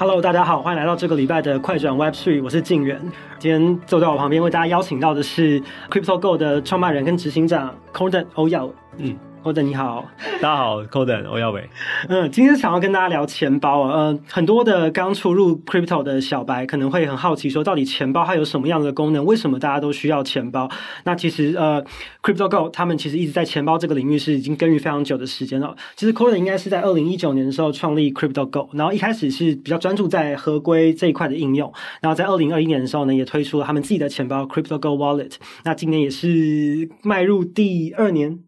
[0.00, 3.00] Hello，大家好，欢迎来到这个礼拜的快转 Web Three，我是静远。
[3.40, 5.60] 今天坐在我旁边为大家邀请到的是
[5.90, 8.72] CryptoGo 的创办人跟执行长 Corden 欧耀伟。
[8.98, 9.16] 嗯。
[9.42, 10.06] Corden 你好，
[10.42, 11.68] 大家好，Corden 欧耀伟。
[12.08, 19.24] 嗯，今天想要跟大家聊钱包啊，嗯，很多的刚出入 Crypto 的小白可能会很好奇，说到底钱包它有什么样的功能？
[19.24, 20.68] 为什么大家都需要钱包？
[21.04, 21.82] 那其实呃
[22.22, 25.74] ，CryptoGo 他们其实一直在钱包这个领域是已经耕耘非常久的时间了。
[25.96, 35.34] 其实 Corden 应该是在二零一九年的时候创立 CryptoGo，然后一开始是比较专注在合规这一块的应用，然后在二零二一年的时候呢，也推出了他们自己的钱包 CryptoGo Wallet。
[35.64, 38.40] 那今年也是迈入第二年。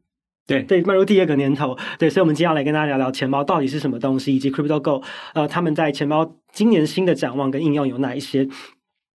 [0.50, 5.02] 对对，迈入第二个年头，对，所以，我们今天要来跟大家聊聊钱包到底是什么东西，以及 CryptoGo
[5.34, 8.48] 呃，他们在钱包今年新的展望跟应用有哪一些？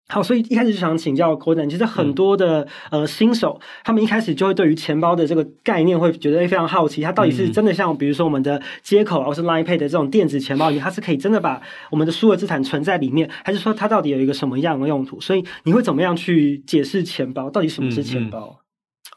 [0.08, 2.62] 好，所以一开始就想请教 Corden，其实很多的、
[2.92, 15.20] 嗯、呃新手，他们一开始就会对于钱包的这个概念会觉得非常好奇，它到底是真的像比如说我们的接口，或是 Line Pay 的这种电子钱包里面，它是可以真的把我们的数额资产存在里面，还是说它到底有一个什么样的用途？
[15.20, 17.50] 所以你会怎么样去解释钱包？
[17.50, 18.62] 到底什么是钱包、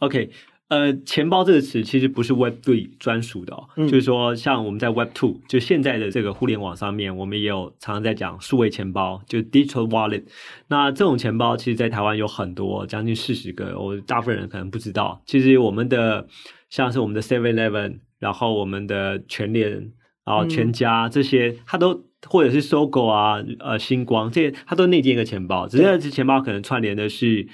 [0.01, 0.31] 嗯嗯、？OK。
[0.69, 10.25] 呃，钱包这个词其实不是 Web 3专属的哦，嗯、就是说，像我们在 Web 2，就现在的这个互联网上面，我们也有常常在讲数位钱包，就 Digital Wallet。
[10.69, 15.23] 那这种钱包，其实在台湾有很多，将近四十个，我大部分人可能不知道。
[15.25, 16.27] 其实我们的
[16.69, 19.71] 像是我们的 Seven Eleven，然后我们的全联，
[20.27, 27.49] 然后全家这些，它都或者是 SOGO 啊，呃，星光这些，它都内建一个钱包，只是这钱包可能串联的是。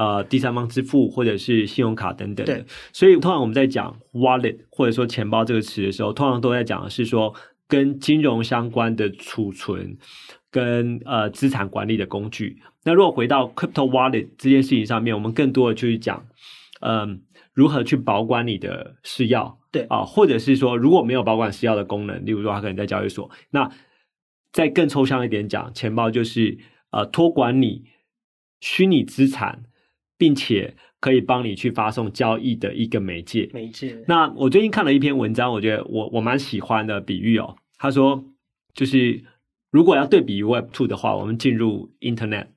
[0.00, 7.34] 呃，第三方支付或者是信用卡等等的，所以通常我们在讲 wallet 或者说钱包这个词的时候，通常都在讲的是说
[7.68, 9.98] 跟金融相关的储存
[10.50, 12.62] 跟呃资产管理的工具。
[12.82, 16.24] 那如果回到 crypto wallet 这件事情上面，我们更多的就是讲，
[16.80, 17.08] 嗯、呃，
[17.52, 23.70] 如何去保管你的私钥，对啊、呃，或者是说如果没有保管私钥的功能，例如说它可能在交易所，那
[24.50, 26.56] 再更抽象一点讲，钱包就是
[26.90, 27.84] 呃托管你
[28.60, 29.64] 虚拟资产。
[30.20, 33.48] 并且可以帮你去发送交易的一个媒介。
[33.54, 33.96] 媒介。
[34.06, 37.56] 那我最近看了一篇文章，我觉得我我蛮喜欢的比喻哦。
[37.78, 38.22] 他说，
[38.74, 39.24] 就是
[39.70, 42.48] 如果要对比 Web Two 的话，我们进入 Internet，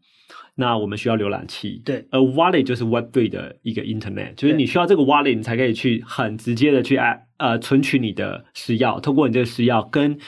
[0.56, 1.82] 那我们需要浏览器。
[1.86, 2.06] 对。
[2.12, 7.00] 而 Wallet 就是 Web Three 的一个 Internet，就是你需要这个 Wallet，你才可以去很直接的去
[7.38, 10.20] 呃存取你的私钥，通过你这个私钥跟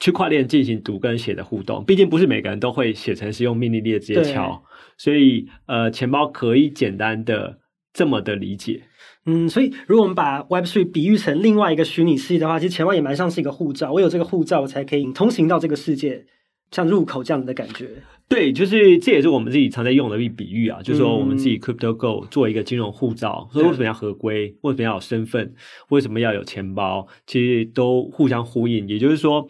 [0.00, 1.84] 区块链进行读跟写的互动。
[1.84, 4.60] 毕竟不是每个人都会写程式用命令列直接敲。
[4.98, 7.58] 所以，呃，钱包可以简单的
[7.94, 8.82] 这么的理解。
[9.24, 13.92] 嗯，所以如果我们把 Web3 比喻成另外一个虚拟世界的话，其实钱包也蛮像是一个护照。
[13.92, 16.24] 我有这个护照，我才可以通行到这个世界，
[16.70, 17.88] 像入口这样子的感觉。
[18.26, 24.56] 对，就是这也是我们自己常在用的一比喻啊，就是说我们自己 Crypto Go 做一个金融护照，所以为什么要合规？
[24.62, 25.54] 为什么要有身份？
[25.90, 27.06] 为什么要有钱包？
[27.26, 28.88] 其实都互相呼应。
[28.88, 29.46] 也就是说，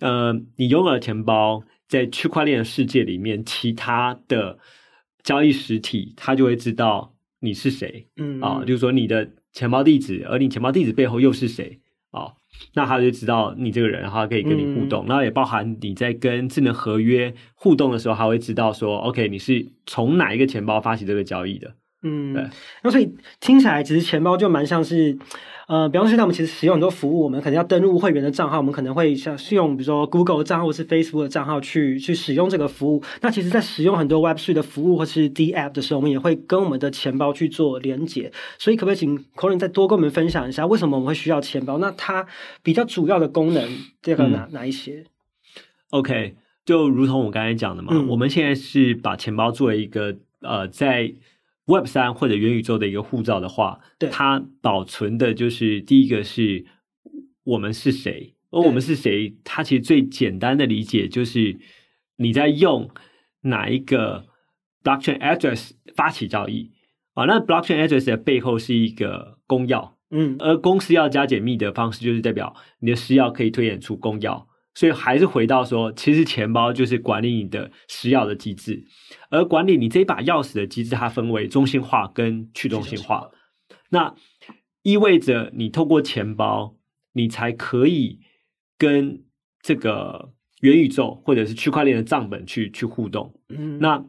[0.00, 4.58] 呃，你拥有了钱包，在区块链的世界里面，其他的。
[5.22, 11.80] 交易实体，他就会知道你是谁，嗯啊，就是说你的钱包地址，而你钱包地址背后又是谁
[12.10, 12.32] 啊？
[12.74, 21.74] 那他就知道你这个人，然后他可以跟你互动，然后也包含你在跟智能合约互动的时候，他会知道说，OK，你是从哪一个钱包发起这个交易的。
[22.02, 22.48] 嗯，对，
[22.84, 25.18] 那所以听起来其实钱包就蛮像是，
[25.66, 33.02] 呃，比方说现在我们其实使用很多服务，我们可能要登录会员的账号，我们可能会像是用比如说 Google 的账号或是 Facebook 的账号去去使用这个服务。
[33.20, 38.30] 那其实，在使用很多 Web3 的服务或是 D App 的时候，我们也会跟我们的钱包去做连接。
[38.60, 41.78] 所以，可不可以请 Corden 再多跟我们分享一下，为什么我们会需要钱包？
[41.78, 42.24] 那它
[42.62, 43.68] 比较主要的功能，
[44.00, 45.04] 这个哪、嗯、哪一些
[45.90, 51.12] ？OK，就如同我刚才讲的嘛，嗯、我们现在是把钱包作为一个呃在。
[51.68, 56.64] Web 三或者元宇宙的一个护照的话，对它保存的就是第一个是
[57.44, 61.58] 我们是谁，而我们是谁，它其实最简单的理解就是
[62.16, 62.90] 你在用
[63.42, 64.26] 哪一个
[64.82, 66.72] blockchain address 发起交易
[67.12, 74.46] 啊，那 blockchain address 的背后是一个公钥，嗯，而公司要加解密的方式就是代表你的私钥可以推演出公钥。
[74.78, 78.84] 所以还是回到说，其实钱包就是管理你的私钥的机制，
[79.28, 83.28] 而管理你这一把钥匙的机制，它分为中心化跟去中心化。
[83.90, 84.14] 那
[84.84, 86.76] 意味着你透过钱包，
[87.12, 88.20] 你才可以
[88.78, 89.24] 跟
[89.62, 93.34] 这个元宇宙或者是区块链的账本去去互动。
[93.48, 94.04] 嗯，那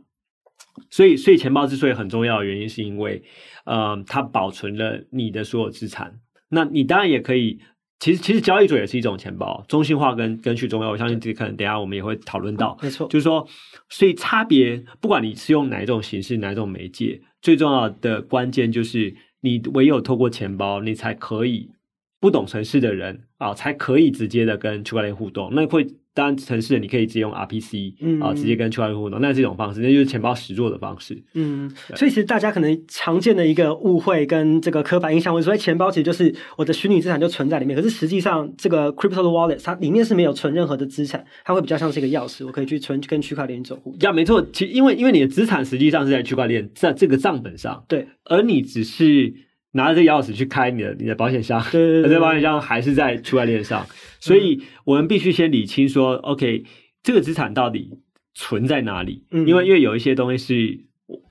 [0.91, 3.23] 所以所以钱包之所以很重要的原因，是因为
[3.65, 6.19] 呃，它保存了你的所有资产。
[6.49, 7.59] 那你当然也可以。
[7.99, 12.77] 其实，其实交易所也是一种钱包，中心化跟跟去中央，我相信这可能等一下我们也会讨论到。
[12.81, 13.45] 没错，就是说，
[13.89, 21.69] 所以差别，不管你是用哪一种形式、哪一种媒介，最重要的关键就是，你唯有透过钱包，你才可以
[22.21, 25.49] 不懂城市的人啊，才可以直接的跟区块链互动。
[25.53, 25.85] 那会
[26.19, 31.17] 当然城市你可以直接用 RPC，嗯啊，直接跟区块链互动，那是一种方式，那就是钱包实作的方式。
[31.33, 43.99] 嗯，所以其实大家可能常见的一个误会跟这个刻板印象，会说钱包其实就是我的虚拟资产就存在里面，可是实际上这个 crypto 的 wallet 它里面是没有存任何的资产，它会比较像是一个钥匙，我可以去存跟区块链走互动。
[44.01, 49.33] 呀，没错，其实因为因为你的资产实际上是在区块链在这个账本上，对，而你只是
[49.73, 53.85] 拿着这个钥匙去开你的你的保险箱，对对对， 这保险箱还是在区块链上，
[54.19, 56.63] 所以我们必须先理清说、嗯、，OK，
[57.03, 57.91] 这个资产到底
[58.33, 59.25] 存在哪里？
[59.31, 60.79] 嗯、因为因为有一些东西是，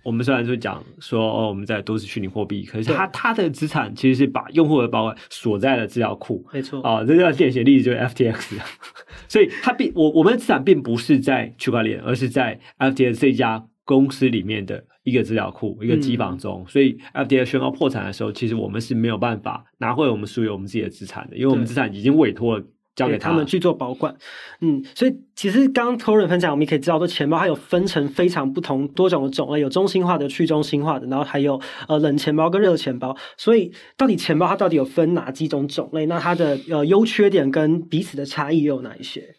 [0.04, 6.80] 我们虽然说讲说哦，我们在都是虚拟货币，可是它它的资产其实是把用户的保管锁在了资料库，没错。
[6.82, 8.54] 啊，这叫典型例子就是 FTX，
[9.28, 14.84] 所以它并我我们的资产并不是在区块链，而是在 FTX 这家公司里面的。
[15.04, 22.64] 一个资料库，一个机房中，嗯、所以 FDA 宣告破产的时候，其实我们是没有办法拿回我们属于我们自己的资产的，因为我们资产已经委托了
[22.94, 24.14] 交给他，他们去做保管。
[24.60, 31.58] 嗯，所以其实刚刚 Torren 分享，我们也可以知道，说钱包它有分成非常不同多种的种类，有中心化的、去中心化的，然后还有
[31.88, 33.16] 呃冷钱包跟热钱包。
[33.38, 36.04] 所以到底钱包它到底有分哪几种种类？
[36.04, 39.36] 那它的呃优缺点跟彼此的差异又有哪一些？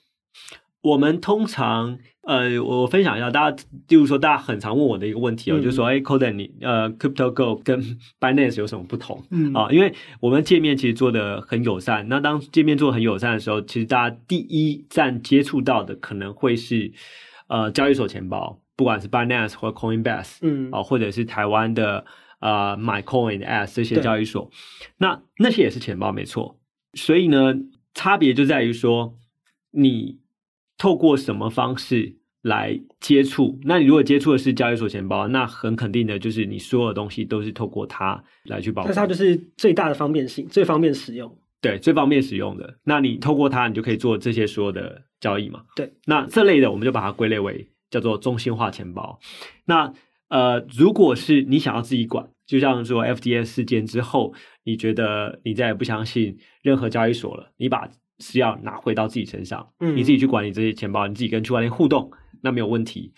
[0.81, 1.99] 我们通常。
[2.29, 7.81] 呃，我分享一下，大家，就是说，大家很常问我的一个问题哦，嗯、就是说，哎，Coden 你呃，CryptoGo 跟
[8.21, 9.25] Binance 有什么不同？
[9.31, 12.07] 嗯啊，因为我们界面其实做的很友善。
[12.07, 16.91] 那当界面做的很友善的时候，其实大家第一站接触到的可能会是
[17.47, 22.05] 呃交易所钱包，不管是 Binance 或 Coinbase，嗯啊，或者是台湾的
[22.41, 24.51] 呃 MyCoinS 这些交易所，
[24.99, 26.59] 那那些也是钱包，没错。
[26.93, 27.55] 所以呢，
[27.95, 29.15] 差别就在于说，
[29.71, 30.19] 你
[30.77, 32.18] 透过什么方式。
[32.41, 38.93] 来接触，那你如果接触的是交易所钱包，那很肯定的就是你所有的东西都是透过它来去保管。
[38.93, 41.37] 那它就是最大的方便性，最方便使用。
[41.61, 42.75] 对，最方便使用的。
[42.85, 45.63] 那你透过它，你就可以做这些所有的交易嘛？
[45.75, 45.91] 对。
[46.05, 49.19] 那这类的，我们就把它归类为叫做中心化钱包。
[49.65, 49.91] 那
[50.29, 54.33] 呃，如果是你想要自己管，就像说 FDS 事件之后，
[54.63, 57.89] 你觉得你再也不相信任何交易所了，你把
[58.19, 62.09] 是要拿回到自己身上，嗯，你自己去管理这些钱包，你自己跟区块链互动。
[62.41, 63.13] 那没有问题。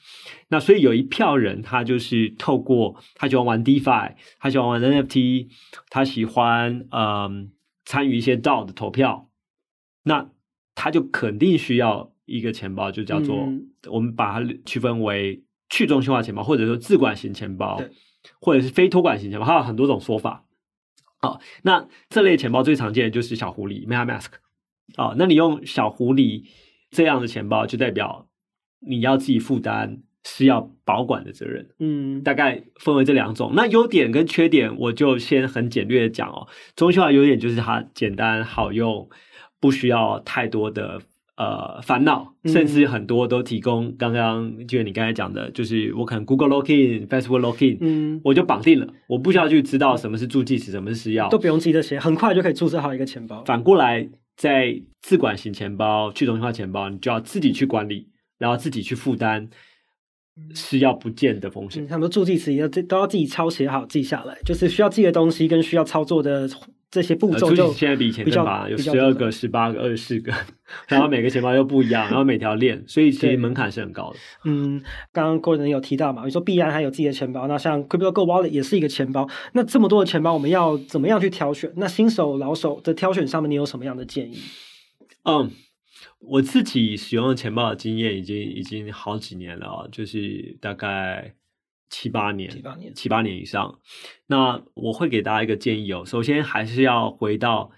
[0.50, 5.48] 那所以有一票人，他就是透过他喜欢玩 DeFi，他喜欢玩 NFT，
[5.90, 7.52] 他喜欢嗯
[7.86, 9.30] 参与一些 DAO 的投票，
[10.04, 10.30] 那
[10.76, 17.82] 他就肯定需要一个钱包，就叫做、嗯、我们把它区分为去中心化钱包，或者说自管型钱包，
[18.40, 20.46] 或者是非托管型钱包，它有很多种说法。
[21.20, 24.32] 好，那这类钱包最常见的就是小狐狸 MetaMask。
[24.96, 26.46] 好，那你用小狐狸
[26.90, 28.28] 这样的钱包，就代表。
[28.86, 33.54] 你要自己负担是要保管的责任，嗯，大概分为这两种。
[33.56, 36.48] 那优点跟缺点，我就先很简略的讲哦。
[36.76, 39.10] 中心化优点就是它简单好用，
[39.60, 41.02] 不需要太多的
[41.38, 43.96] 呃烦恼，甚至很多都提供。
[43.98, 53.44] 刚刚就你刚才讲的，就是我可能 Google Login、Facebook Login，嗯，我就绑定了，我不需要去知道什么是助记词，什么是私钥，都不用记这些，很快就可以注册好一个钱包。
[53.46, 58.08] 反过来，在自管型钱包、去中心化钱包，你就要自己去管理。
[58.42, 59.48] 然后自己去负担
[60.56, 61.86] 是要不见的风险。
[61.86, 66.50] 他们助记词要这都要自己抄写好记下来，就是需要记的东西跟需要操作的
[66.90, 67.50] 这些步骤。
[67.50, 70.34] 助记词现在比以前更麻烦，有十二个、十八个、二十四个，
[70.88, 74.18] 然后每个钱包又不一样，然后每条链，所以其实门槛是很高的。
[74.46, 74.82] 嗯，
[75.14, 79.30] 刚刚 Kordan 有提到嘛，比如说币安还有自己的钱包，那像 CryptoGo Wallet 也是一个钱包。
[79.54, 81.72] 那这么多的钱包，我们要怎么样去挑选？
[81.76, 84.40] 那新手老手的挑选上面，你有什么样的建议？
[85.24, 85.52] 嗯。
[86.20, 91.36] 我自己使用钱包的经验已经已经好几年了，就是大概
[91.90, 93.80] 七八年，七八年，七八年以上。
[94.28, 97.72] 那我会给大家一个建议哦，首先还是要回到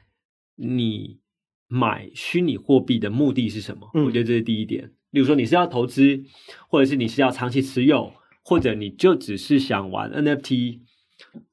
[0.55, 1.19] 你
[1.67, 3.89] 买虚拟货币的目的是什么？
[3.93, 4.91] 嗯，我觉得这是第一点。
[5.11, 6.23] 例如说你是要投资，
[6.67, 8.13] 或者是你是要长期持有，
[8.43, 10.79] 或者你就只是想玩 NFT，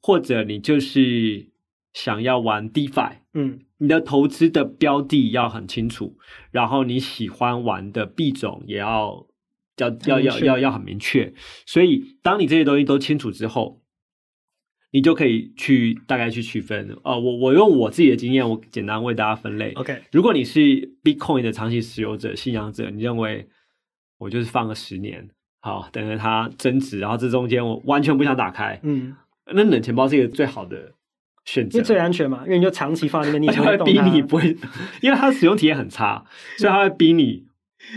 [0.00, 1.49] 或者你就是
[2.04, 3.60] 想要玩 DeFi，嗯。
[3.82, 6.18] 你的投资的标的要很清楚，
[6.50, 9.26] 然后你喜欢玩的币种也要
[9.78, 11.32] 要要要要要很明确。
[11.64, 13.80] 所以，当你这些东西都清楚之后，
[14.90, 16.90] 你就可以去大概去区分。
[17.04, 19.72] 哦、呃，我我用我自己的经验，我简单为大家分类。
[19.72, 20.60] OK，如果你是
[21.02, 23.48] Bitcoin 的长期持有者、信仰者，你认为
[24.18, 25.26] 我就是放个十年，
[25.60, 28.78] 好，等着它增值，然后这中间我完全不想打开。
[28.82, 29.16] 嗯，
[29.46, 30.92] 那冷钱包是一个最好的。
[31.50, 34.56] 选择，因为最安全嘛，因为你就长期放在那边，你它 会逼你不会，
[35.02, 36.24] 因为它使用体验很差，
[36.58, 37.44] 所以它会逼你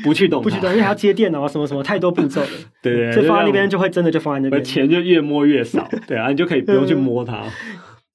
[0.03, 2.47] 不去动它，不去动，因为它要接电脑什么什么太多步骤了。
[2.81, 5.87] 对对，就放在那边就会真的就放在那边，钱就越摸越少。
[6.07, 7.43] 对啊，你就可以不用去摸它。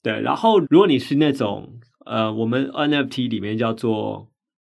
[0.02, 1.68] 对，然后如果你是那种
[2.06, 4.28] 呃，我们 NFT 里面叫做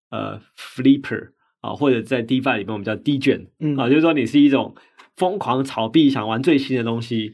[0.09, 1.29] 呃 Flipper
[1.61, 4.75] 啊，或者在 DeFi 里面我们叫 Degen，嗯啊，就是说你是一种
[5.17, 7.33] 疯狂炒币，想玩最新的东西，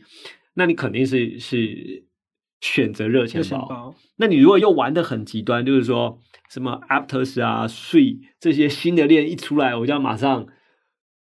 [0.55, 2.03] 那你肯定是是
[2.62, 3.94] 选择热钱包。
[4.15, 10.48] 那你如果又玩的很极端，就是说什么 Aptos 啊、Sui 这些新的链一出来，我就要马上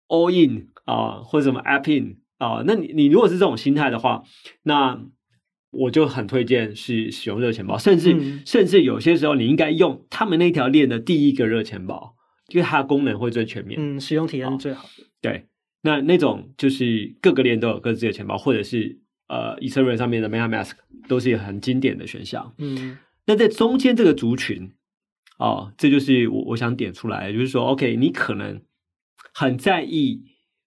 [0.06, 4.22] All In 啊，或者什么 App In 啊，那你你如果是这种心态的话，
[4.64, 5.02] 那
[5.70, 12.14] 我就很推荐是使用热钱包，甚至、嗯、甚至有些时候你应该用他们那条链的第一个热钱包，
[12.50, 15.04] 因为它的功能会最全面，嗯，使用体验是最好的。
[15.22, 15.46] 对，
[15.82, 20.72] 那那种就是各个链都有各自的钱包，或者是呃，Ethereum 上面的 MetaMask
[21.08, 22.54] 都是一个很经典的选项。
[22.58, 24.72] 嗯，那在中间这个族群，
[25.38, 28.62] 哦，这就是我我想点出来，就是说，OK，你可能
[29.32, 30.22] 很在意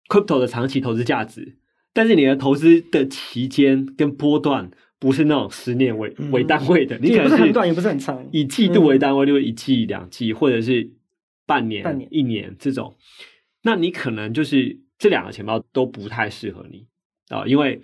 [0.09, 1.57] Crypto 的长期投资价值，
[1.93, 4.71] 但是你的投资的期间跟波段。
[4.99, 10.89] 不是那种十年为为单位的，你可能不是很短，也不是很长，以季度为单位，就是一季、两季，或者是
[11.45, 12.97] 半年、半年、一年这种。
[13.61, 16.87] 那你可能就是这两个钱包都不太适合你
[17.29, 17.79] 啊，因为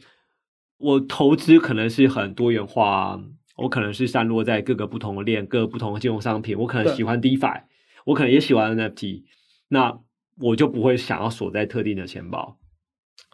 [0.77, 3.19] 我投资可能是很多元化，
[3.57, 7.61] 我可能是散落在各个不同的链、各个不同的金融商品，我可能喜欢 DeFi，
[8.05, 9.23] 我可能也喜欢 NFT，
[9.69, 9.99] 那
[10.39, 12.57] 我就不会想要锁在特定的钱包。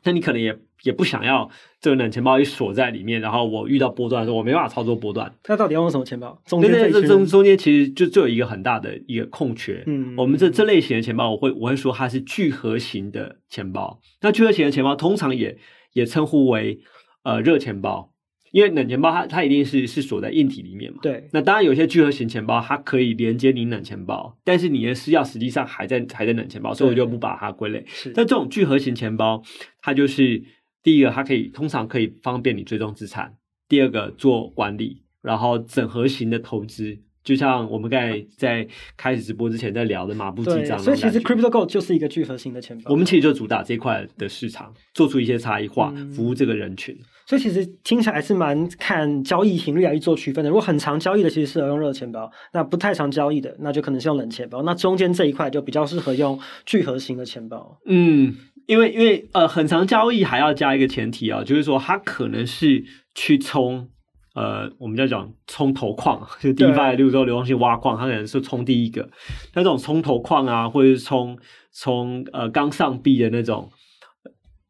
[0.03, 1.50] 那你可能也也不想要
[1.81, 5.34] 这个冷钱包一锁在里面，然后我遇到波段的时候，我没办法操作波段。
[5.48, 6.41] 那到底要用什么钱包？
[6.46, 9.84] 中间这这中中间其实就就有一个很大的一个空缺。
[9.88, 14.00] 嗯，我们这这类型的钱包，我会我会说它是聚合型的钱包。
[14.22, 15.58] 那聚合型的钱包通常也
[15.91, 16.79] 也称呼为
[17.23, 18.13] 呃热钱包。
[18.51, 21.29] 因为冷钱包它它一定是是锁在硬体里面嘛，对。
[21.31, 27.83] 那当然有些聚合型钱包它可以连接你冷钱包，但是你的私钥实际上还在还在冷钱包，所以我就不把它归类。
[27.85, 28.11] 是。
[28.11, 29.43] 但这种聚合型钱包，
[29.81, 30.43] 它就是
[30.81, 33.35] 第一个，它可以通常可以方便你追踪资产；
[33.67, 36.97] 第二个做管理，然后整合型的投资。
[37.23, 42.91] 就像我们刚才在开始直播之前在聊的马步记账，所以其实 CryptoGo 就是一个聚合型的钱包。
[42.91, 46.97] 我们其实就主打这一块的市场，做出一些差异化，嗯、服务这个人群。
[47.27, 50.49] 所以其实听起来是蛮看交易频率来去做区分的。
[50.49, 54.63] 如果很常交易的，其实适合用热钱包；那不太常交易的，那就可能是用冷钱包。
[54.63, 57.77] 那中间这一块就比较适合用聚合型的钱包。
[57.85, 58.35] 嗯，
[58.65, 62.83] 因为因为呃，很常交易还要加一个前提啊，就是说它可能是
[63.13, 63.89] 去冲。
[64.36, 69.09] 呃，我们在讲冲头矿， 就 DeFi，例如说流动性挖矿，它可能是冲第一个。
[69.53, 71.38] 那这种冲头矿啊，或者是冲
[71.74, 73.69] 冲呃刚上币的那种，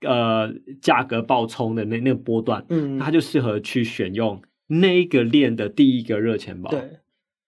[0.01, 0.51] 呃
[0.82, 6.72] 价格暴冲的那那个波段，嗯，它就适合去选用那个链的第一个热钱包。
[6.72, 7.00] 对。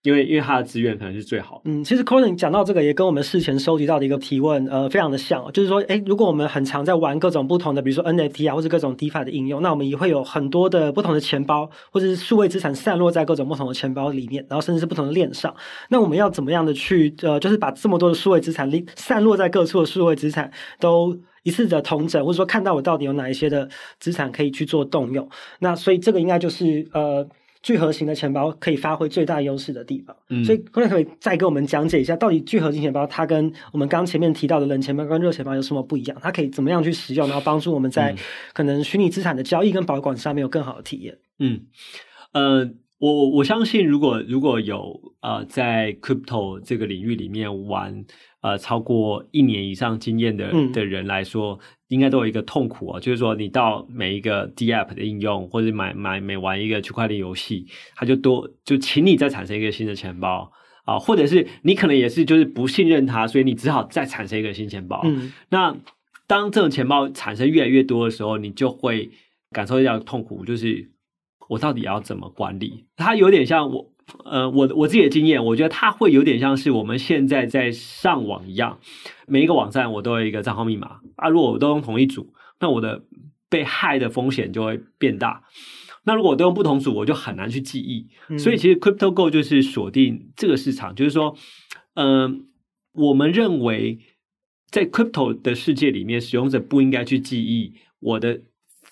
[0.03, 1.61] 因为因为它的资源可能是最好。
[1.65, 15.55] 嗯，其实 Colin 讲到这个，也跟我们事前收集到的一个提问，呃，非常的像，就是说，诶，如果我们很常在玩各种不同的，比如说 NFT 啊，或者各种 DeFi 的应用，那我们也会有很多的不同的钱包，或者是数位资产散落在各种不同的钱包里面，然后甚至是不同的链上。
[15.89, 25.29] 那我们要怎么样的去，呃，就是把这么多的数位资产散落在各处的数位资产都一次的统整，或者说看到我到底有哪一些的资产可以去做动用。
[25.59, 27.27] 那所以这个应该就是呃。
[27.61, 36.17] 聚合型的钱包可以发挥最大优势的地方，嗯，所以可不可以再给我们讲解一下，到底聚合型钱包它跟我们刚刚前面提到的冷钱包跟热钱包有什么不一样？
[36.21, 38.15] 它可以怎么样去使用，然后帮助我们在
[38.53, 41.17] 可能虚拟资产的交易跟保管上面有更好的体验？
[41.37, 41.61] 嗯，
[42.33, 48.05] 呃，我我相信，如果如果有呃在 crypto 这个领域里面玩
[48.41, 51.59] 呃超过一年以上经验的、嗯、的人来说。
[51.91, 57.67] 应该都有一个痛苦啊，就是说你到每一个 DApp 的应用，或者买买每玩一个区块链游戏，
[57.97, 60.49] 它就多就请你再产生一个新的钱包
[60.85, 65.01] 啊，或者是你可能也是就是不信任它，所以你只好再产生一个新钱包。
[65.03, 65.75] 嗯，那
[66.27, 69.11] 当这种钱包产生越来越多的时候，你就会
[69.51, 70.91] 感受到痛苦，就是
[71.49, 72.85] 我到底要怎么管理？
[72.95, 73.90] 它有点像我。
[74.25, 78.79] 呃，我我自己的经验，我觉得它会有点像是我们现在在上网一样，
[79.27, 81.29] 每一个网站我都有一个账号密码啊。
[81.29, 83.03] 如果我都用同一组，那我的
[83.49, 85.43] 被害的风险就会变大。
[86.03, 88.07] 那如果我都用不同组，我就很难去记忆。
[88.29, 91.35] 嗯、所以其实 CryptoGo 就是锁定这个市场，就是说，
[91.93, 92.35] 嗯、呃，
[92.93, 93.99] 我们认为
[94.69, 98.41] 在 Crypto 的世界里面，使用者不应该去记忆我的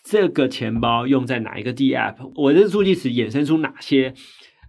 [0.04, 4.14] 这个钱包用在哪一个 DApp，我的助记词衍生出哪些。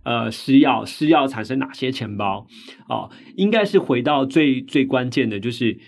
[0.03, 2.47] 呃，私钥私钥产生哪些钱包？
[2.89, 5.79] 哦，应该是回到最最关键的，就是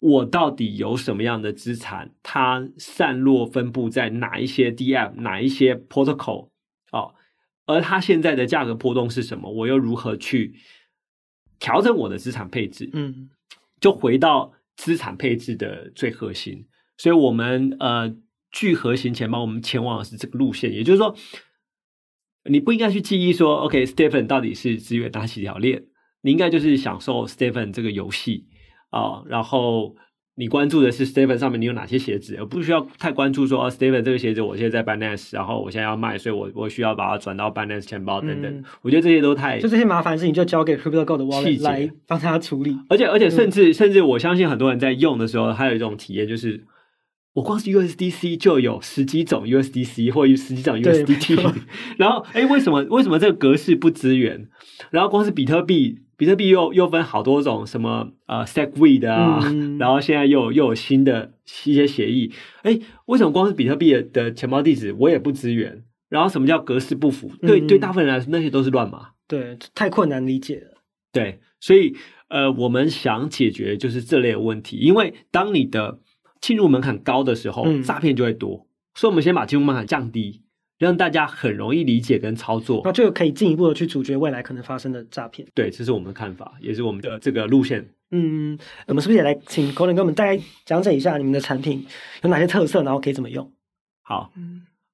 [0.00, 6.48] 我到底有什么样的资产，它散落分布在哪一些 DApp，哪一些 Protocol？
[6.90, 7.14] 哦，
[7.66, 9.48] 而它现在的价格波动是什么？
[9.52, 10.56] 我又如何去
[11.60, 12.90] 调整我的资产配置？
[12.92, 13.30] 嗯，
[13.80, 16.66] 就回到资产配置的最核心。
[16.98, 18.12] 所以，我们呃
[18.50, 21.14] 聚合型钱包，我们前往的是这个路线，也就是说。
[22.48, 25.82] 你不应该去记忆说，OK，Stephen 到底是支援哪几条链？
[26.22, 28.46] 你应该就是享受 Stephen 这个游戏
[28.90, 29.96] 啊，然后。
[30.36, 38.52] 你关注的是 Stephen 上面你有哪些鞋子，而不需要太关注说哦，Stephen 这个鞋子我现在在 Binance，然后我现在要卖，所以我我需要把它转到 Binance 钱包等等。
[38.52, 42.76] 嗯、我觉得这些都太就这些麻烦事情就交给 CryptoGo 的 Wallet 来帮他处理。
[42.88, 46.64] 而且而且甚至、嗯、甚至我相信很多人在用的时候，还有一种体验就是，
[47.34, 51.54] 我光是 USDC 就有十几种 USDC 或十几种 USDT，
[51.98, 54.48] 然后哎为什么为什么这个格式不支援？
[54.90, 56.00] 然后光是比特币。
[56.16, 61.32] 比特币又又分好多种，什么呃 SegWit 啊，嗯、然后现在又又有新的
[61.64, 62.32] 一些协议。
[62.62, 65.82] 哎，为什么光是比特币的钱包地址我也不支援？
[66.08, 67.32] 然后什么叫格式不符？
[67.42, 69.08] 对、嗯、对，大部分人来说那些都是乱码。
[69.26, 70.80] 对，太困难理解了。
[71.12, 71.96] 对，所以
[72.28, 75.98] 呃，我们想解决就是这类的问题，因为当你的
[76.44, 78.66] 进入门槛高的时候，嗯、诈骗就会多。
[78.94, 80.42] 所以，我们先把进入门槛降低。
[80.76, 85.46] 让大家很容易理解跟操作，那就可以进一步的去阻绝未来可能发生的诈骗。
[85.54, 87.88] 对，这是我们的看法，也是我们的这个路线。
[88.10, 88.58] 嗯，
[88.88, 91.86] 我们是不是也来请 Colin 跟我们大概讲解一下你们的产品
[92.22, 93.50] 有哪些特色，然后可以怎么用？
[94.02, 94.32] 好，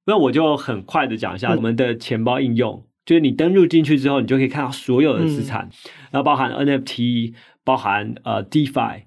[0.05, 7.33] 那我就很快的讲一下我们的钱包应用，嗯、就是你登录进去之后，你就可以看到所有的资产，嗯、然后包含 NFT，
[7.65, 9.05] 包含呃 DeFi，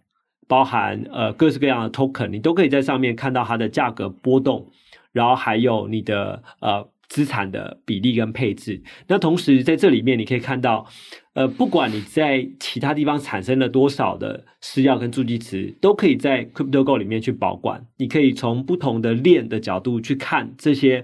[0.54, 4.70] 包含呃各式各样的 Token，你都可以在上面看到它的价格波动。
[5.12, 10.86] 然后还有你的呃资产的比例跟配置，那同时在这里面你可以看到，
[11.34, 17.84] 呃，不管你在其他地方产生了多少的私钥跟助记词，都可以在 CryptoGo 里面去保管。
[17.98, 21.04] 你可以从不同的链的角度去看这些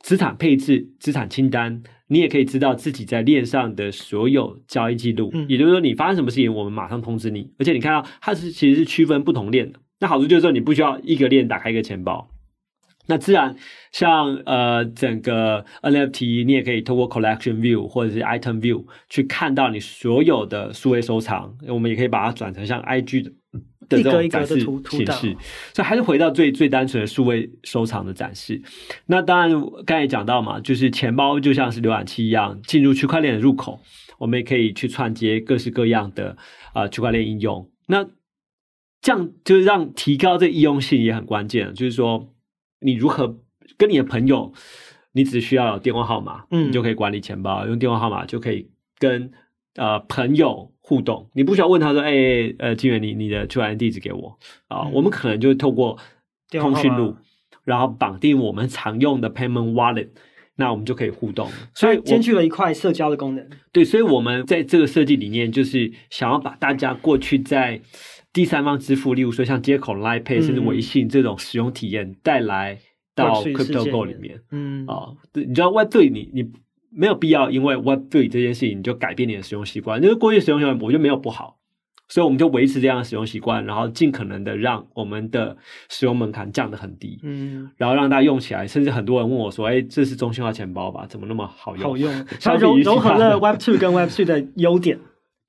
[0.00, 1.80] 资产配置、资产清单，
[2.14, 5.30] 你也可以知道自己在链上的所有交易记录。
[5.34, 7.50] 嗯、也就是说，你发生什么事情，我们马上通知你。
[7.58, 12.30] 而且你看到它是其实是区分不同链的，那好处就是说你不需要一个链打开一个钱包。
[13.06, 13.54] 那自然，
[13.92, 21.54] 像呃整个 NFT，你也可以通过 Collection View 或者是 Item View 去看到你所有的数位收藏。
[21.68, 23.32] 我们也可以把它转成像 IG 的
[23.88, 25.36] 的这种展示形式。
[25.72, 28.60] 所以还是回到最最单纯的数位收藏的展示。
[29.06, 29.50] 那当然，
[29.84, 33.80] 刚才也讲到嘛，就是钱包就像是浏览器一样，进入区块链的入口，
[34.18, 36.36] 我们也可以去串接各式各样的
[36.72, 37.70] 啊、呃、区块链应用。
[37.86, 38.06] 那
[39.00, 42.30] 这样就是让提高这个易用性也很关键，就是说。
[42.80, 43.38] 你如何
[43.78, 44.52] 跟你的朋友？
[45.12, 47.66] 你只需要有电话号码，嗯，你就可以管理钱包。
[47.66, 48.68] 用电话号码就可以
[48.98, 49.32] 跟
[49.76, 51.26] 呃朋友互动。
[51.32, 54.82] 你不需要问他说：“哎、欸，呃，金源，你你的区块链地址给我啊。
[54.82, 55.98] 呃”嗯、我们可能就透过
[56.50, 57.16] 通讯录，
[57.64, 60.10] 然后绑定我们常用的 payment wallet，
[60.56, 61.48] 那我们就可以互动。
[61.74, 63.48] 所以兼具了一块社交的功能。
[63.72, 67.80] 对，所以我们在这个设计理念就是想要把大家过去在。
[68.34, 72.76] 第三方支付，例如说像接口、Line Pay 甚至微信这种使用体验带来
[73.14, 76.42] 到 CryptoGo 里面，嗯啊，对，你知道 Web3 你你
[76.96, 81.58] 没有必要因为 Web3 这件事情你就改变你的使用习惯，因为过去使用习惯我觉得没有不好，
[82.08, 85.56] 所以我们就维持这样的使用习惯，然后尽可能的让我们的
[85.88, 91.06] 使用门槛降得很低，嗯，然后让大家用起来，甚至很多人问我说，哎，这是中心化钱包吧？
[91.08, 91.90] 怎么那么好用？
[91.90, 94.98] 好用， 它融融合了 Web2 跟 Web3 的优点。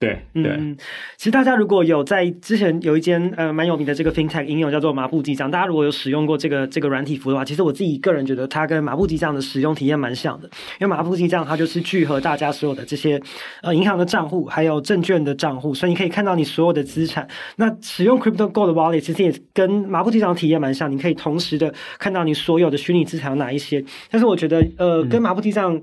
[0.06, 0.78] 对对，嗯，
[1.18, 10.48] 其实大家如果有在之前有一间呃蛮有名的这个 FinTech 应用叫做麻布记账，大家如果有使用过这个这个软体服的话，其实我自己个人觉得它跟麻布记账的使用体验蛮像的，
[10.80, 13.22] 因为麻布记账它就是聚合大家所有的这些
[13.62, 17.28] 呃银行的账户，还有证券的账户，所以你可以看到你所有的资产。
[17.56, 23.84] 那使用 Crypto Gold Wallet 其实也跟麻布记账的体验蛮像，你可以同时的看到你所有的虚拟资产有哪一些。
[24.10, 25.82] 但是我觉得呃跟麻布记账。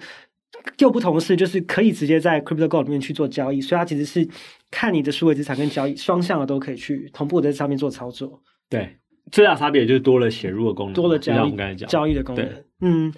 [0.76, 4.26] 就不同的是，就是可以直接在 CryptoGo 里面去做交易，所以它其实是
[4.70, 8.40] 看你的数位资产跟交易双向的都可以去同步在上面做操作。
[8.68, 8.96] 对，
[9.30, 12.48] 最大差别就是多了写入的功能，多了交易交易的功能。
[12.80, 13.12] 嗯，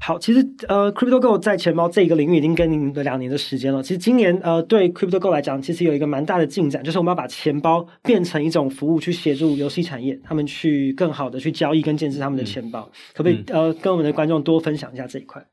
[0.00, 3.82] 好，其实呃，CryptoGo 在钱包这一个领域已经跟您的两年的时间了。
[3.82, 12.90] 其实今年呃，对 CryptoGo 来讲，其实有一个蛮大的进展，就是我们要把钱包变成一种服务，去协助游戏产业，他们去更好的去交易跟建设他们的钱包。
[12.92, 15.44] 嗯、可不可以、嗯、呃，跟我们的观众多分享一下这一块？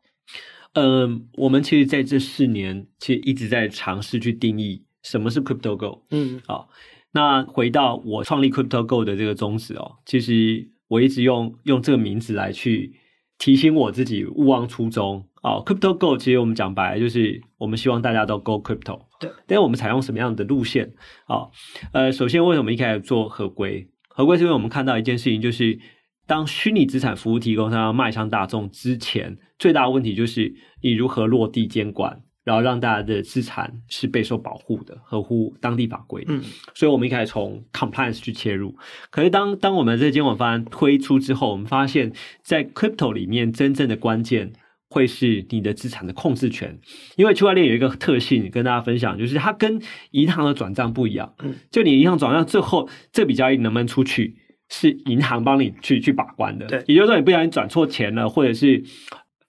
[0.74, 6.04] 嗯、呃，我们其实在这四年，其实一直在尝试去定义什么是 Crypto Go。
[6.10, 6.70] 嗯，好，
[7.12, 12.94] 那回到我创立 Crypto Go 的这个宗旨哦，其实我一直用用这个名字来去
[13.38, 15.28] 提醒我自己勿忘初衷。
[15.44, 19.02] 哦，Crypto Go，其实我们讲白了就是我们希望大家都 Go Crypto。
[19.20, 20.94] 对，但是我们采用什么样的路线？
[21.28, 21.52] 哦，
[21.92, 23.90] 呃，首先为什么一开始做合规？
[24.08, 25.80] 合规是因为我们看到一件事情，就是。
[26.26, 36.24] 当虚拟资产服务提供商要迈向大众之前，最大的问题就是你如何落地监管，然后让大家的资产是备受保护的，合乎当地法规。
[36.28, 36.42] 嗯，
[36.74, 38.76] 所以我们一开始从 compliance 去切入。
[39.10, 44.54] 可是当当我们这个监管方案推出之后，我们发现，在 crypto 里面真正的关键
[44.90, 46.80] 会是你的资产的控制权，
[47.18, 49.82] 因为区块链有一个特性跟大家分享，就是它跟
[50.12, 51.34] 银行的转账不一样。
[51.44, 54.38] 嗯，就你银行转账最后这笔交易能不能出去，
[54.74, 56.66] 是银行帮你去去把关的。
[56.66, 58.84] 对，也就是说你不小心转错钱了，或者是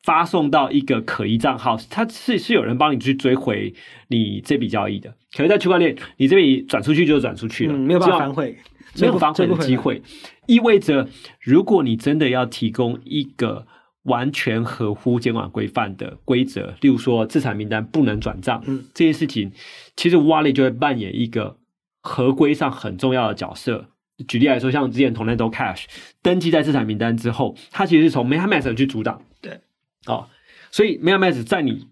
[0.02, 3.72] 发送到一个可疑账号，它是是有人帮你去追回
[4.08, 5.10] 你这笔交易的。
[5.34, 8.58] 可是，在区块链，你这笔转出去就转出去了，嗯，没有办法反悔，
[9.00, 10.02] 没有反悔的机会，
[10.46, 11.08] 意味着
[11.40, 13.66] 如果你真的要提供一个。
[14.04, 19.50] 完全合乎监管规范的规则，例如说资产名单不能转账，嗯，这件事情，
[19.96, 21.56] 其实 Wallet 就会扮演一个
[22.02, 23.86] 合规上很重要的角色。
[24.28, 25.84] 举例来说，像之前 Tornado Cash
[26.22, 29.60] 登记在资产名单之后，它其实是从 MetaMask 去阻挡，对，
[30.06, 30.28] 哦，
[30.70, 31.88] 所以 MetaMask 在你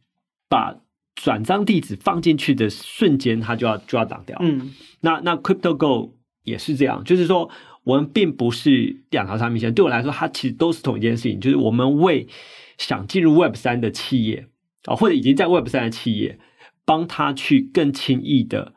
[0.49, 0.77] 把
[1.15, 6.13] 转账地址放进去的瞬间，它就要就要挡掉，嗯，那那 CryptoGo
[6.45, 7.51] 也是这样，就是说。
[7.85, 12.29] 我们并不是两条产品线，对我来说，它其实都是同一件事情，就是我们为
[12.79, 14.47] 想进入 Web 三的企业
[14.85, 16.39] 啊，或者已经在 Web 三的企业，
[16.85, 18.73] 帮他去更轻易的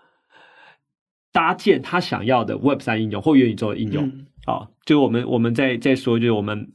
[1.36, 4.10] 搭建他想要的 Web 三应用或元宇宙的应用
[4.46, 6.72] 啊，就我们我们在在说，就是我们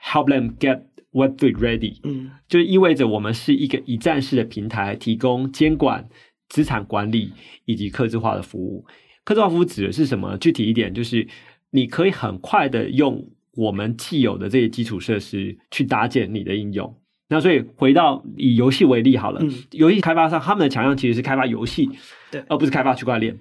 [0.00, 6.08] help them get Web three ready，嗯，就意味着我们是一个一站式的平台，提供监管、
[6.48, 7.32] 资产管理
[7.64, 8.86] 以及客制化的服务。
[9.24, 10.38] 客制化服务指的是什么？
[10.38, 11.26] 具体一点就是。
[11.70, 16.96] 你可以很快的用我们既有的这些基础设施去搭建你的应用。
[17.28, 21.90] 那所以回到以游戏为例好了，嗯，游戏开发商他们的强项其实是开发游戏，
[22.30, 23.36] 对，而不是开发区块链。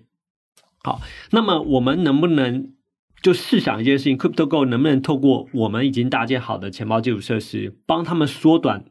[0.86, 2.72] 好，那么我们能不能
[3.24, 8.86] 就试想一件事情，CryptoGo 能不能透过我们已经搭建好的钱包基础设施，帮他们缩短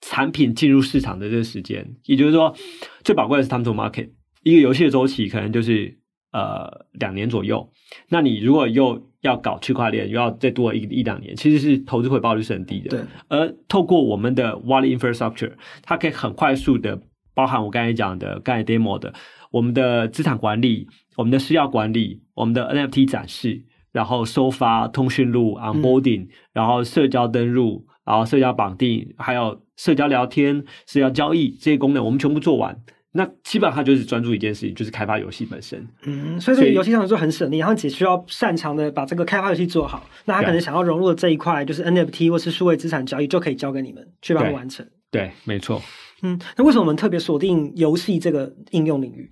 [0.00, 1.96] 产品进入市场的这个时间？
[2.04, 2.54] 也就是说，
[3.02, 4.10] 最宝贵的是 time to market，
[4.44, 5.98] 一个游戏的周期可能就是。
[6.34, 7.70] 呃，两年左右。
[8.08, 12.90] 那你如果又要搞区块链，又要再多一一两年，其实是投资回报率是很低的。
[12.90, 13.00] 对。
[13.28, 17.00] 而透过我们的 Wallet Infrastructure，它可以很快速的，
[17.34, 19.12] 包含我刚才讲的、刚才 demo 的，
[19.50, 32.80] 我们的资产管理、我们的私钥管理、我们的 NFT 展示，然后收发通讯录 Onboarding，、嗯、然后社交登录，然后社交绑定，还有社交聊天、社交交易这些功能，我们全部做完。
[33.16, 35.86] 那基本上他就是专注一件事情，就是开发游戏本身。
[36.02, 40.04] 嗯，所以这个游戏上就很省力，然后只需要擅长的把这个开发游戏做好。
[40.24, 44.84] 那他可能想要融入的这一块，就是 NFT 或是数位资产交易，就可以交给你们去帮他完成。
[45.18, 45.80] 对，对，没错。
[46.22, 49.30] 嗯，那为什么我们特别锁定游戏这个应用领域？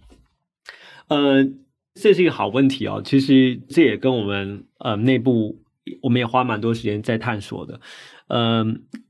[1.09, 1.45] 呃，
[1.95, 3.03] 这是一个好问题哦。
[3.05, 5.63] 其实这也跟我们呃内部
[6.03, 7.81] 我们也花蛮多时间在探索的。
[8.29, 9.01] 嗯、呃，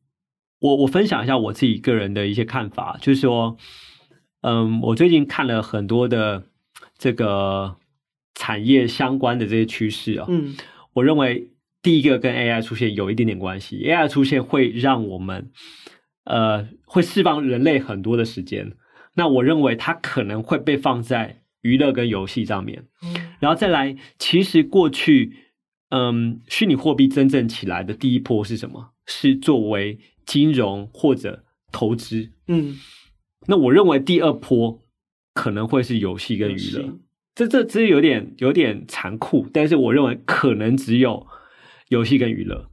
[0.61, 3.56] 我我分享一下我自己个人的一些看法，就是说。
[4.44, 6.42] 嗯，我最近看了很多的
[6.98, 7.76] 这个
[8.35, 10.26] 产业相关的这些趋势啊。
[10.28, 10.56] 嗯，
[10.94, 15.52] 我认为第一个跟 AI 出现有一点点关系，AI 出现会让我们
[16.24, 18.72] 呃会释放人类很多的时间。
[19.14, 22.87] 那我认为它可能会被放在娱乐跟游戏上面。
[23.02, 25.37] 嗯，然后再来，其实过去
[25.90, 28.92] 嗯虚拟货币真正起来的第一波是什么？
[29.06, 32.30] 是作为金融或者投资。
[32.48, 32.76] 嗯。
[33.46, 34.80] 那我认为第二波
[35.35, 36.98] 可能会是游戏跟娱乐，
[37.35, 41.26] 这这只是有点有点残酷，但是我认为可能只有
[41.88, 42.70] 游戏跟娱乐，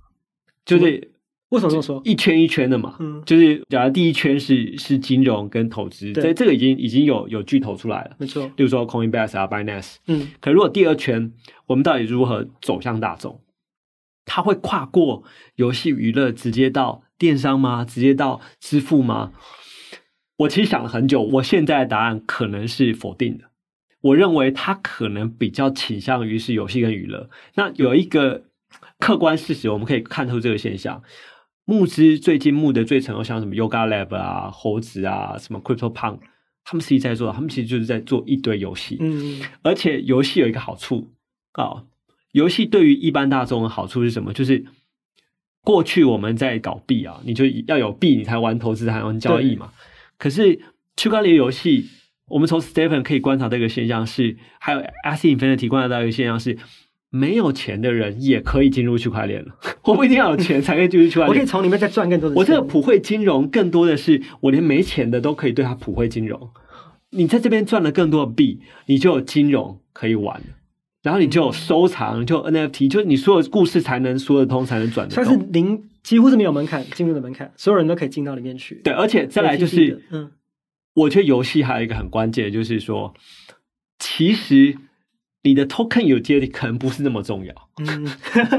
[0.63, 1.11] 就是
[1.49, 2.01] 为什么这么说？
[2.05, 11.33] 一圈一圈的嘛，嗯，就是假如第一圈是是金融跟投资，这这个已经已经有有巨头出来了，没错，例如说 Coinbase 啊，Binance，嗯，可如果第二圈
[11.65, 13.41] 我们到底如何走向大众？
[14.25, 15.23] 它会跨过
[15.55, 17.83] 游戏娱乐，直接到电商吗？
[17.83, 19.31] 直接到支付吗？
[20.37, 23.45] 我其实想了很久，我现在的答案可能是否定的。
[24.01, 27.27] 我认为它可能比较倾向于是游戏跟娱乐。
[27.55, 28.43] 那有一个
[28.99, 31.01] 客观事实，我们可以看出这个现象。
[31.69, 36.17] 募资最近募的最成功，像什么 Yoga Lab 啊、猴子啊、什么 Crypto Punk，
[36.63, 38.97] 他们实际在做，他们其实就是在做一堆游戏。
[38.99, 41.11] 嗯，而且游戏有一个好处
[41.51, 41.83] 啊，
[42.31, 44.33] 游戏对于一般大众的好处是什么？
[44.33, 44.65] 就是
[45.61, 49.71] 过去我们在搞币啊，你就要有币，你才玩投资，才玩交易嘛。
[50.17, 50.59] 可是
[50.97, 51.85] 区块链游戏，
[52.29, 56.57] 我们从 Stephen 可以观察到一个现象是，还有 Axie Infinity 观察到一个现象是，
[57.09, 59.55] 没有钱的人也可以进入区块链了。
[59.83, 62.39] 我不一定要有钱才可以进入区块链，我可以从里面再赚更多的钱。
[62.39, 66.49] 我这个普惠金融更多的是，我连没钱的都可以对它普惠金融。
[67.11, 70.41] 你在这边赚了更多的币，你就有金融可以玩，
[71.01, 75.23] 然后你就有收藏，就 NFT，就是你所有故事才能说得通，才能转得动。
[75.23, 75.83] 它是零。
[76.01, 78.75] 几乎是没有门槛，进入的门槛，所有人都可以进到里面去。
[78.85, 80.31] 对，而且再来就是，嗯，
[80.93, 83.13] 我觉得游戏还有一个很关键，就是说，
[83.99, 84.75] 其实
[85.43, 87.53] 你的 token utility 可能不是那么重要。
[87.77, 88.07] 嗯，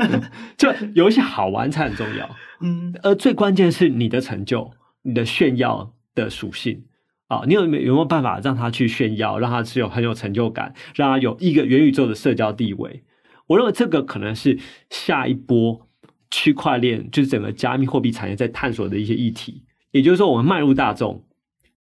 [0.57, 2.29] 就游戏好玩才很重要。
[2.61, 4.71] 嗯，而最关键是你的成就、
[5.03, 6.85] 你的炫耀的属性
[7.29, 13.03] 啊，你有没有有没有办法让他去炫耀，让他是有很有成就感，让他有一个元宇宙的社交地位？
[13.47, 14.59] 我认为这个可能是
[14.91, 15.89] 下一波
[16.31, 19.65] 区块链，就是整个加密货币产业在探索的一些议题。
[19.91, 21.25] 也就是说，我们迈入大众，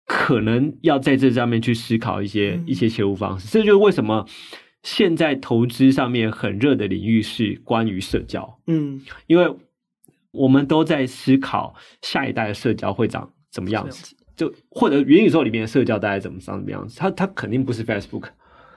[0.04, 3.46] 可能要在这上面去思考一些、嗯、一些切入方式。
[3.48, 4.26] 这就是为什么
[4.82, 8.58] 现在投资上面很热的领域是关于社交。
[8.66, 9.54] 嗯，因为
[10.32, 16.98] 我们都在思考下一代的社交会长怎么样子，就或者元宇宙里面的社交大概怎么长什么样子。
[16.98, 18.28] 它它肯定不是 Facebook。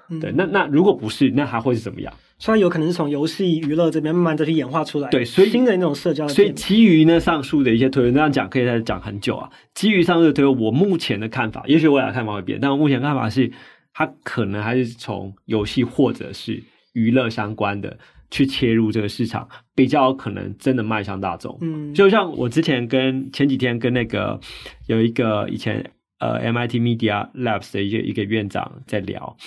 [0.10, 2.14] 嗯、对，那那如果不是，那还会是怎么样？
[2.38, 6.28] 虽然有可能是从游戏娱乐这边慢慢的去演化出来，对，所以新的那种社交。
[6.28, 9.50] 所以基于呢上述的一些推论，那样讲可以再讲很久啊。
[9.74, 13.50] 基于上述的推论，我目前的看法，也许未来看法会变，但我目前看法是，
[13.94, 17.98] 它可能还是从游戏或者是娱乐相关的
[18.32, 21.58] 去切入这个市场，比较可能真的迈向大众。
[21.62, 24.40] 嗯，就像我之前跟前几天跟那个
[24.88, 29.38] 有一个以前呃 MIT Media Labs 的一个一个院长在聊，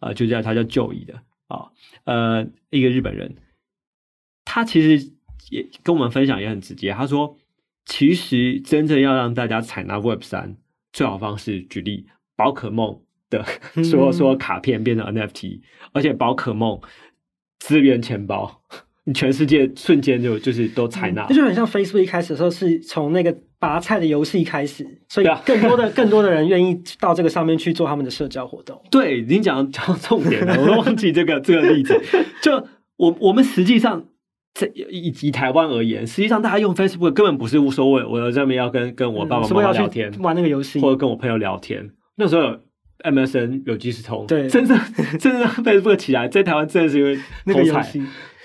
[0.00, 1.14] 呃，就叫他叫 Joey 的。
[1.48, 1.72] 啊、哦，
[2.04, 3.34] 呃，一个日本人，
[4.44, 5.12] 他其实
[5.48, 6.92] 也跟我们分享也很直接。
[6.92, 7.38] 他说，
[7.86, 10.58] 其实真正要让大家采纳 Web 三，
[10.92, 12.06] 最好方式，举例，
[12.36, 13.00] 宝可梦
[13.30, 13.44] 的
[13.84, 15.60] 所有所有卡片变成 NFT，
[15.92, 16.80] 而且宝可梦
[17.58, 18.62] 资源钱包。
[19.04, 28.78] 你全世界瞬间就就是都采纳，这、嗯、就很像 Facebook 一开始的时候是从那个拔菜的游戏开始，所以更多的更多的人愿意到这个上面去做他们的社交活动。
[28.92, 31.98] 对，已经讲讲重点了，我都忘记这个这个例子。
[32.42, 32.52] 就
[32.98, 34.04] 我我们实际上
[34.52, 41.92] 在以以台湾而言，实际上大家用 Facebook 根本不是无所谓，我在这边要跟跟我爸爸妈妈聊天，玩那个游戏，或者跟我朋友聊天。
[42.16, 42.60] 那时候有
[43.04, 44.78] MSN 有即时通，对，真正
[45.18, 48.02] 真正 Facebook 起来，在台湾真的是因为那个游戏。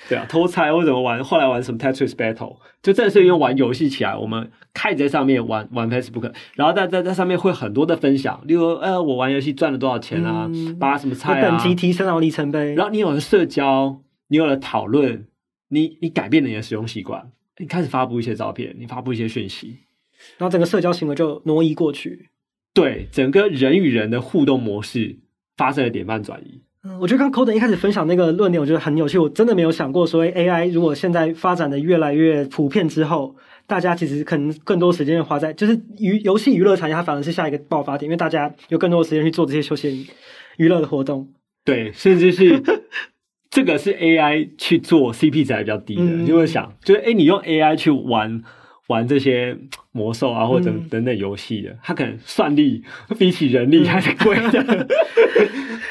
[0.09, 1.23] 对啊，偷菜或怎么玩？
[1.23, 12.75] 后来玩什么 Tetris Battle，就正是因为玩游戏起来，我们开始在上面玩玩 Facebook，然后在在在上面会很多的分享，例如呃，我玩游戏赚了多少钱啊，把、嗯、什么菜啊，等级提升到里程碑。
[12.75, 15.25] 然后你有了社交，你有了讨论，
[15.69, 19.79] 你你改变了你的使用习惯，你开始发布一些照片，你发布一些讯息，
[20.37, 22.29] 然后整个社交行为就挪移过去。
[22.73, 25.17] 对，整个人与人的互动模式
[25.55, 26.61] 发生了典范转移。
[26.83, 29.17] 嗯，我觉得刚 Codon 一开始分享那个论点，我觉得很有趣。
[29.19, 33.35] 我真的没有想过，所谓 AI 如果现在发展的越来越普遍之后，
[33.67, 39.95] 大家其实可能更多时间花在就是娱游戏娱乐产业，它反而是下一个爆发点，因为大家有更多的时间去做这些休闲
[40.57, 41.29] 娱乐的活动。
[41.63, 42.61] 对，甚至是
[43.49, 48.43] 这个是 AI 去做 CP 值还比较低的，嗯、就会想，就是哎，你用 AI 去玩。
[48.87, 49.57] 玩这些
[49.91, 52.83] 魔兽啊，或者等等游戏的，嗯、它可能算力
[53.17, 54.59] 比起人力还是贵的。
[54.59, 54.87] 哎、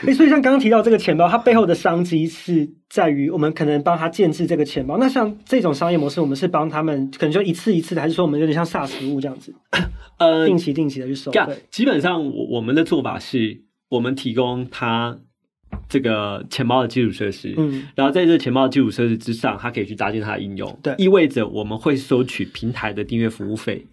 [0.07, 4.99] 嗯，所以像刚刚提到这个钱包，它背后的商机是在于我们可能帮他建置这个钱包。
[4.99, 9.55] 那像这种商业模式，我们是帮他们可能就一次一次的，还是说我们有点像 SaaS 服务这样子？
[10.19, 11.41] 呃，定期定期的去收费。
[11.71, 15.19] 基本上，我我们的做法是我们提供他。
[15.89, 23.87] 这个钱包的基础设施，嗯，然后在这个钱包的基础设施之上，它可以去搭建它的应用，对，意味着我们会收取平台的订阅服务费，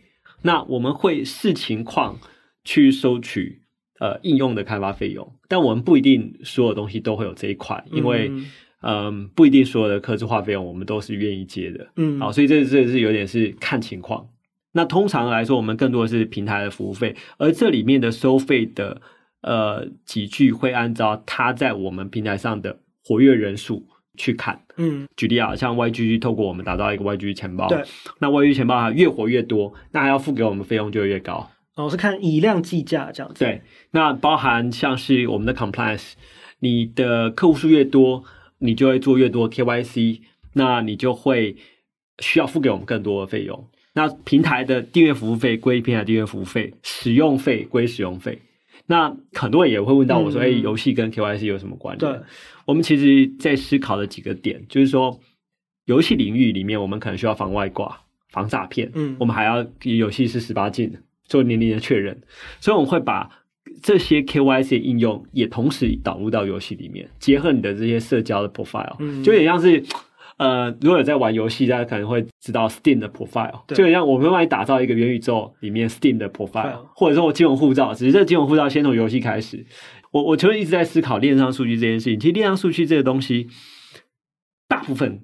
[0.44, 2.18] 那我们会视情况
[2.64, 3.62] 去收取
[4.00, 8.46] 呃应用的开发费用，但我们不一定所有东西都会有这一块，因为嗯、
[8.82, 14.30] 呃、不一定所有的客制化费用我们都是愿意接的，嗯，好，所以这这是有点是看情况。
[14.72, 19.02] 那通常来说，我们更多的是平台的服务费，而这里面的收费的。
[19.42, 24.62] 呃，几句会按照他在我们平台上的活跃人数去看。
[24.78, 27.84] 嗯，举例啊，像 YGG 透过我们打造一个 YGG 钱包，对，
[28.20, 31.50] 那 YGG 钱包它越活越多，那还要付给我们费用就越高。
[31.76, 33.44] 哦，是看以量计价这样子。
[33.44, 36.14] 对，那包含像是我们的 Compliance，
[36.60, 38.24] 你的客户数越多，
[38.58, 40.20] 你就会做越多 KYC，
[40.54, 41.56] 那你就会
[42.20, 43.68] 需要付给我们更多的费用。
[43.94, 48.42] 那平台的订阅服务费归平台订阅服务费，使用费归使用费。
[48.92, 52.20] 那很多人也会问到我说：“哎、嗯，游戏跟 KYC 有什么关联？”对，
[52.66, 55.20] 我们其实在思考的几个点，就是说，
[55.86, 60.92] 游戏领域里面，我们可能需要防外挂、防诈骗，嗯，我们还要游戏是十八禁
[61.24, 62.20] 做年龄的确认，
[62.60, 63.30] 所以我们会把
[63.84, 69.84] 这些 KYC 应用也同时导入到游戏里面，结合你的这些社交的 profile，嗯，就有点像是。
[70.40, 79.66] 呃，如果有在玩游戏，大家可能会知道 Steam 的 profile，就像我们帮你打造一个元宇宙里面 Steam 的 profile，或者说我金融护照，只是这金融护照先从游戏开始。
[80.12, 82.18] 我我其实一直在思考链上数据这件事情。
[82.18, 83.48] 其实链上数据这个东西，
[84.70, 85.22] 大部分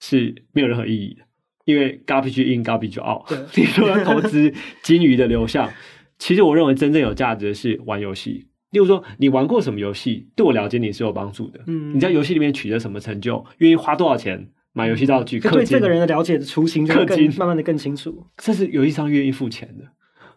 [0.00, 1.22] 是没有任何意义的，
[1.64, 3.28] 因为 garbage in garbage out。
[3.58, 5.68] 你说投资金鱼的流向，
[6.16, 8.46] 其实我认为真正有价值的是玩游戏。
[8.74, 11.60] 例如说，你玩过什么游戏，对我了解你是有帮助的。
[11.68, 18.26] 嗯，你在游戏里面取得什么成就，愿意花多少钱买游戏道具，对这个人的了解的雏形就更慢慢的更清楚。
[18.36, 19.84] 这是游戏商愿意付钱的，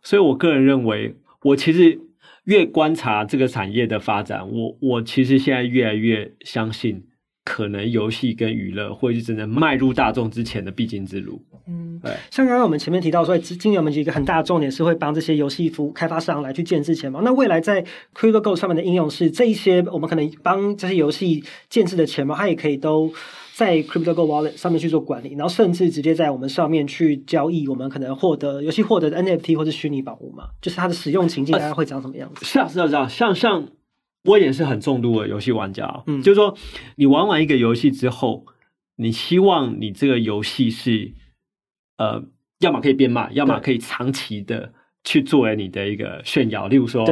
[0.03, 1.99] 所以我个人认为，我其实
[2.43, 7.06] 越观察这个产业的发展，我我其实现在越来越相信。
[7.49, 11.41] 可能游戏跟娱乐会是真正迈入大众之前的必经之路。
[11.65, 12.11] 嗯，对。
[12.29, 17.21] 像刚刚我们前面提到说，今年我们有一个很大的重点是会帮这些游戏服务开发商来去建置钱包。
[17.21, 17.81] 那未来在
[18.13, 23.09] CryptoGo 上面的应用是这一些，我们可能帮这些游戏建置的钱包，它也可以都
[23.55, 30.49] 在 CryptoGo Wallet 上面去做管理，然后甚至直接在我们上面去交易，我们可能获得游戏获得的 NFT 或者虚拟宝物嘛？
[30.61, 32.43] 就是它的使用情境大概会长什么样子？
[32.43, 33.69] 是啊，是啊，是啊，像像。
[34.27, 36.55] 我也是很重度的游戏玩家，嗯，就是说，
[36.97, 38.45] 你玩完一个游戏之后，
[38.97, 41.13] 你希望你这个游戏是，
[41.97, 42.25] 呃，
[42.59, 44.73] 要么可以变卖，要么可以长期的
[45.05, 46.67] 去作为你的一个炫耀。
[46.67, 47.05] 例如说，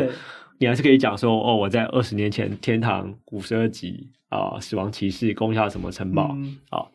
[0.59, 6.91] 你还是可以讲说，哦，我在二十年前天堂五十二级啊，死亡骑士攻下什么城堡啊、嗯哦、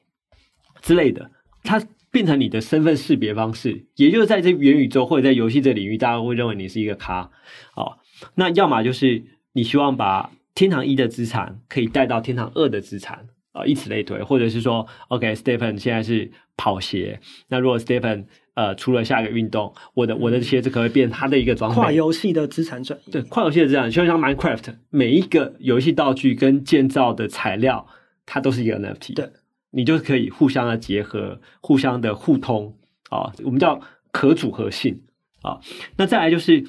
[0.83, 1.31] 之类的，
[1.63, 3.87] 它变成你的身份识别方式。
[3.97, 7.31] 也就是在这元宇宙或者在游戏这领域，大家会认为你是一个咖，
[7.75, 7.97] 哦，
[8.35, 9.40] 那要么就是。
[9.53, 21.75] 你希望把天堂一的资产可以带到天堂二的资产啊，以此类推，或者是说，OK，Stephen 现在是跑鞋，那如果 Stephen 呃出了下一个运动，我的我的鞋子可能会变他的一个装备。
[21.75, 27.87] 跨游戏的资产转移，对，跨游戏的资产，就像 Minecraft，每一个游戏道具跟建造的材料，
[28.27, 29.31] 它都是一个 NFT，对，
[29.71, 32.77] 你就可以互相的结合，互相的互通
[33.11, 33.81] 啊，我们叫
[34.13, 35.03] 可组合性
[35.43, 35.59] 啊。
[35.97, 36.65] 那再来就是，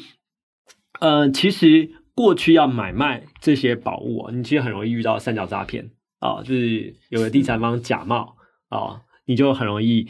[0.99, 1.91] 呃，其实。
[2.13, 8.35] 过去要买卖这些宝物啊，你其实很容易遇到三角诈骗啊，就是有个第三方假冒
[8.69, 10.07] 啊，你就很容易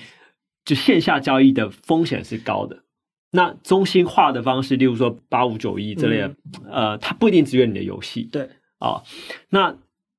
[0.66, 2.84] 就线下交易的风险是高的。
[3.32, 6.28] 那中心化的方式，例如说八五九一之类的，
[6.66, 8.24] 嗯、呃，它不一定支援你的游戏。
[8.24, 9.04] 对啊，
[9.50, 9.78] 那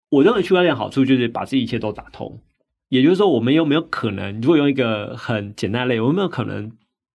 [0.09, 2.41] 我认为区块链好处就是把这一切都打通，
[2.89, 6.73] 也就是说，我们有没有可能，如果用一个很简单类，我们有没有可能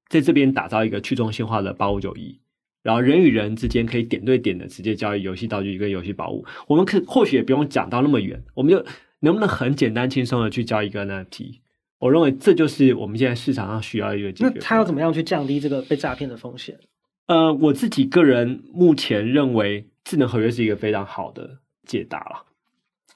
[0.08, 2.40] 在这边打造一个去中心化的八五九一？
[2.88, 8.82] 然后人与人之间可以点对点的直接交易游戏道具跟游戏宝物，我们可或许也不用讲到那么远，我们就
[9.20, 11.56] 能不能很简单轻松的去交易一个 NFT？
[12.00, 14.52] 我认为这就是我们现在市场上需要一个解决。
[14.54, 16.80] 那他要怎么样去降低这个被诈骗的风险？
[17.26, 22.46] 呃，我自己个人目前认为智能合约是一个非常好的解答了。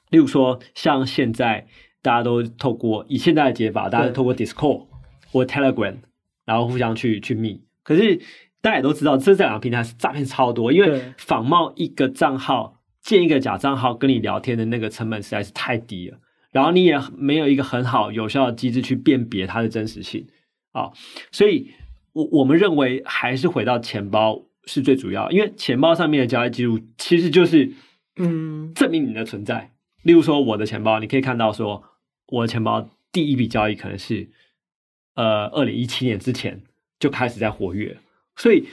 [0.09, 1.65] 例如说，像现在
[2.01, 4.87] 大家都透过以现在的解法，大家都透过 Discord
[5.31, 5.95] 或 Telegram，
[6.43, 8.19] 然后互相去去密，可是。
[8.61, 16.19] 大家也都知道，这这两个平台是诈骗超多，因为仿冒一个账号建一个假账号跟你聊天的那个成本实在是太低了，
[16.51, 20.27] 然后你也没有一个很好有效的机制去辨别它的真实性
[20.73, 20.91] 啊，
[21.31, 21.71] 所以
[22.13, 27.73] 我我们认为还是回到钱包是最主要，因为钱包上面的交易记录其实就是
[28.17, 29.71] 嗯证明你的存在。
[30.03, 31.83] 例如说我的钱包，你可以看到说
[32.27, 34.29] 我的钱包第一笔交易可能是
[35.15, 36.61] 呃二零一七年之前
[36.99, 37.97] 就开始在活跃。
[38.41, 38.65] 所以，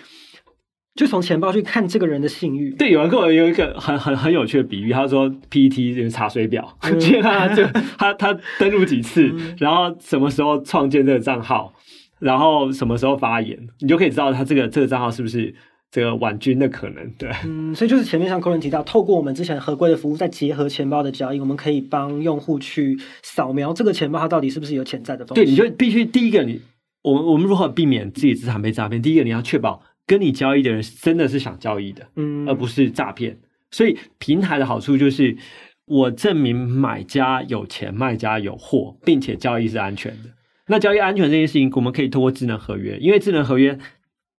[0.95, 2.71] 就从钱包去看这个人的信誉。
[2.71, 7.63] 对，有人跟我有一个很很很有趣的比喻，他说 PET 就是查水表，去看他就
[7.99, 11.75] 他他登录几次，然后什么时候创建这个账号，
[12.19, 15.55] 然后什么时候发言，你就可以知道他这个这个账号是不是
[15.91, 17.11] 这个婉君的可能。
[17.19, 25.45] 对，嗯，所以就是前面像 Colin 提到，透过我们之前合规的服务，再结合钱包的交易，我们可以帮用户去扫描这个钱包它到底是不是有潜在的风险。
[25.45, 26.63] 对，你就必须第一个你。
[27.03, 29.01] 我们我们如何避免自己资产被诈骗？
[29.01, 33.39] 第一个，你要确保跟你交易的人真的是想交易的，嗯，而不是诈骗。
[33.71, 35.37] 所以平台的好处就是，
[35.85, 40.31] 我证明买家有钱，卖家有货，并且交易是安全的。
[40.67, 43.79] 那交易安全这件事情，我们可以通过智能合约，因为智能合约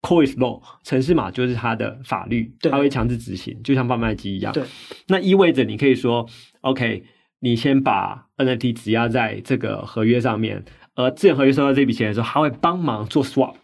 [0.01, 4.53] Code is law，程式码就是它的法律，它会强制执行，就像贩卖机一样。
[4.53, 4.63] 对，
[5.07, 6.27] 那意味着你可以说
[6.61, 7.03] ，OK，
[7.39, 10.63] 你先把 NFT 质押在这个合约上面。
[10.99, 13.55] 呃，资源合约收到这笔钱的时候，他会帮忙做 swap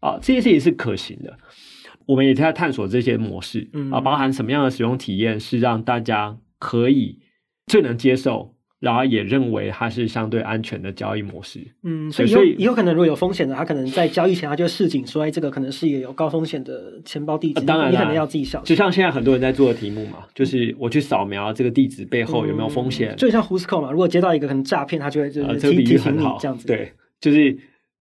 [0.00, 1.38] 啊，这些事情是可行的。
[2.04, 7.20] 我们也在探索这些模式啊，包含什么样的使用体验是让大家可以
[7.66, 8.56] 最能接受。
[8.80, 11.60] 然后也认为它是相对安全的交易模式。
[11.82, 18.64] 嗯，所以所以以后可能如果有风险的，他可能在交易前他就示警说，哎，这个可能是一个有高风险的钱包地址，当然你可能要自己小心。
[18.64, 23.14] 就像现在很多人在做的题目嘛，就是我去扫描这个地址背后有没有风险。
[23.16, 26.66] 就像 Whoscall 嘛，如果接到一个可能诈骗，他就会就是提提醒你这样子。
[26.66, 27.54] 对，就是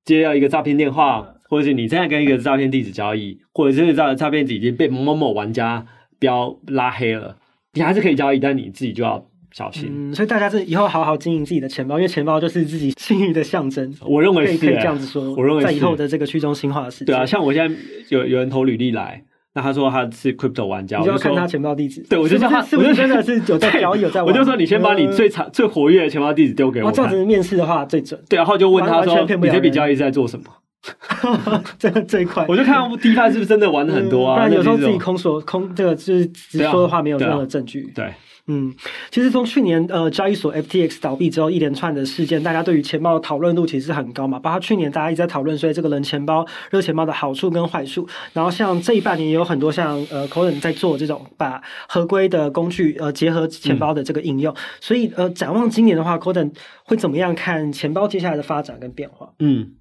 [0.05, 5.85] 接到一个诈骗电话，或者是你正在跟一个诈骗地址交易，或者是这个诈诈骗地址已经被某某某玩家
[6.19, 7.37] 标拉黑了，
[7.73, 9.28] 你还是可以交易，但你自己就要。
[9.51, 13.93] 小心，嗯，所以大家是以后好好经营自己的钱包，因为钱包就是自己信誉的象征。
[14.01, 15.33] 我认为是可以，可以这样子说。
[15.33, 17.75] 我认为在以后的这个去中心化的时代，对啊，像我现在
[18.09, 19.23] 有有人投履历来，
[19.53, 22.05] 那他说他是 crypto 玩家，我就要看他钱包地址。
[22.09, 24.31] 对，我就叫他，是不是真的是有在 交易有在玩？
[24.31, 26.91] 我就说你先把你最长、最活跃的钱包地址丢给我。
[26.91, 28.21] 这样子面试的话最准。
[28.29, 30.45] 对，然后就问他说：“你这笔交易是在做什么？”
[31.77, 34.35] 这个最快，我就看 DeFi 是不是真的玩的很多啊？
[34.35, 37.91] 不然有时候自己空说空，这个就是直说的话没有任何证据。
[37.93, 38.13] 对，
[38.49, 38.73] 嗯，
[39.11, 44.39] 其实从去年呃交易所 FTX 倒闭之后，一连串的事件，大家对于钱包的讨论度其实是很高嘛。
[44.39, 48.07] 包括去年大家一直在讨论，所以这个冷钱包、热钱包的好处跟坏处。
[48.33, 54.51] 然后像这一半年也有很多像呃 Korn 在做这种把合规的工具呃结合钱包的这个应用。
[54.53, 56.51] 嗯、所以呃展望今年的话，Korn
[56.83, 59.33] 会怎么样看钱包接下来的发展跟变化？
[59.39, 59.75] 嗯。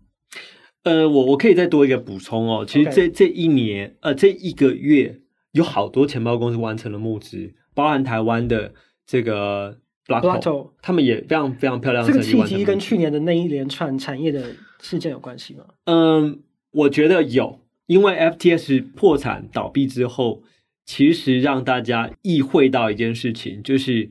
[0.84, 2.64] 呃，我我可以再多一个补充哦。
[2.66, 5.18] 其实这.这一年，呃，这一个月
[5.52, 8.74] 有好多钱包公司完成了募资，包含台湾的
[9.06, 12.10] 这个 Blocto，他们也非常非常漂亮的。
[12.10, 15.64] 这个契机跟去年的那一连串产业的事件有关系吗？
[15.84, 20.42] 嗯，我觉得有，因为 FTS 破产倒闭之后，
[20.84, 24.10] 其实让大家意会到一件事情，就是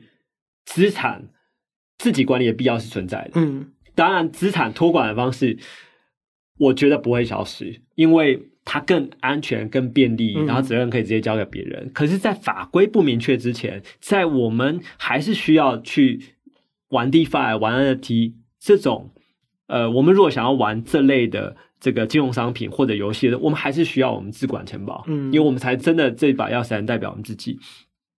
[0.64, 1.28] 资产
[1.98, 3.32] 自己管理的必要是存在的。
[3.36, 5.58] 嗯，当然，资产托管的方式。
[6.60, 11.86] 我觉得不会消失，因为它更安全、更便利，然后责任可以直接交给别人。
[11.86, 16.20] 嗯、可是，在法规不明确之前，在我们还是需要去
[16.90, 19.14] 玩 DeFi、玩 NFT 这种，
[19.68, 27.58] 呃，我们如果想要玩这类的这个金融商品或者游戏的，我们还是需要我们自管钱包，嗯，因为我们才真的这把钥匙能代表我们自己。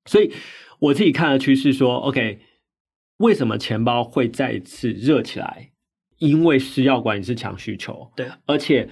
[0.05, 0.33] 所以，
[0.79, 2.39] 我自己看的趋势说，OK，
[3.17, 5.69] 为什么钱包会再一次热起来？
[6.17, 8.89] 因为是要管理是强需求，对，而且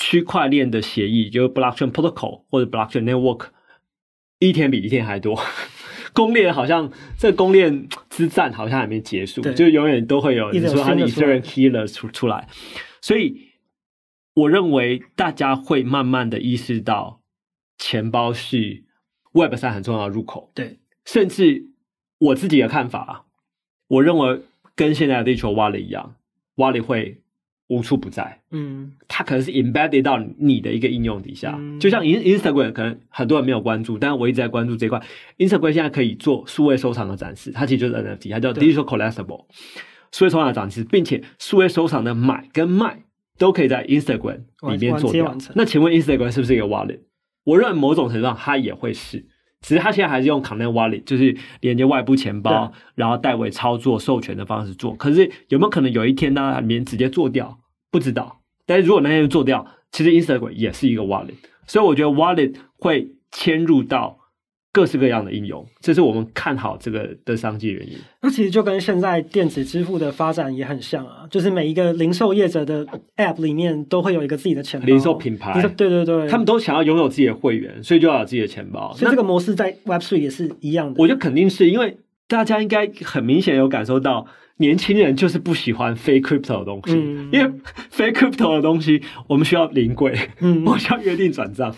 [0.00, 3.48] 区块链的协议，就是 blockchain protocol 或者 blockchain network，
[4.38, 5.38] 一天比一天还多。
[6.14, 12.48] 公链好像这个公链之战好像还没结束，对就永远都会有你说他的 Ethereum killer 出出来。
[13.02, 13.50] 所以
[14.34, 17.20] 我认为大家会慢慢的意识到，
[17.76, 18.84] 钱包是
[19.32, 20.50] Web 三很重要的入口。
[20.54, 21.66] 对，甚至
[22.18, 23.26] 我自己的看法，
[23.86, 24.40] 我认为
[24.74, 26.16] 跟现在的 Digital Wallet 一样。
[26.56, 27.19] Wallet 会
[27.70, 35.00] 无处不在，嗯，它可能是 embedded 到你的一个应用底下，嗯、就像 Instagram 可能很多人没有关注，但是我一直在关注这块。
[35.38, 39.44] Instagram 现在可以做数位收藏的展示，它其实就是 NFT，它叫 Digital Collectible，
[40.10, 43.04] 数位收藏的展示，并且数位收藏的买跟卖
[43.38, 44.40] 都可以在 Instagram
[44.72, 45.38] 里面做掉。
[45.54, 46.98] 那请问 Instagram 是不是一个 Wallet？
[47.44, 49.26] 我认为某种程度上它也会是。
[49.62, 54.94] 只是它现在还是用 Connect Wallet，就是连接外部钱包，然后代为操作授权的方式做。
[54.94, 57.59] 可是有没有可能有一天呢，里面直接做掉？
[57.90, 58.40] 不知道。
[58.66, 61.34] 但是如果那天做掉，其实 Instagram 也是一个 Wallet，
[61.66, 64.18] 所以我觉得 Wallet 会迁入到。
[64.72, 67.98] 各式各样的应用，这是我们看好这个的商机原因。
[68.22, 72.86] 那其实就跟现在电子支付的发展也很像啊，就是每一个零售业者的
[73.16, 78.94] App 里面都会有一个自己的钱包，零售品牌，对对对，他们都想要拥有自己的会员，所以就要有自己的钱包。
[78.94, 81.02] 所以这个模式在 Web3 也是一样的。
[81.02, 84.24] 我觉得肯定是因为大家应该很明显有感受到，
[84.60, 87.50] 年轻人就是不喜欢非 crypto 的东西，嗯、因为
[87.90, 91.74] 非 crypto 的东西我们需要临柜，嗯， 我需要约定转账。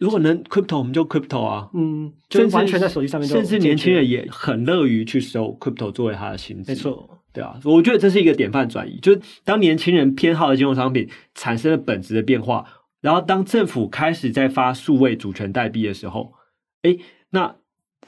[0.00, 12.66] 如果能 crypto，我们就 crypto 啊，嗯，就完全在手机上面，甚至年轻人也很乐于去收 crypto 作为他的薪资，没错，对啊，我觉得这是一个典范转移，就是当年轻人偏好的金融商品产生了本质的变化，
[13.00, 16.32] 然后当政府开始在发数位主权代币的时候，
[16.82, 16.96] 哎，
[17.30, 17.54] 那